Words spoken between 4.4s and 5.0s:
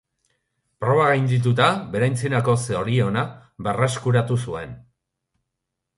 zuen.